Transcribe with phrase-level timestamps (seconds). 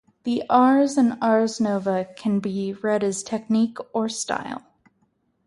[0.23, 4.63] The "ars" in "ars nova" can be read as "technique", or "style".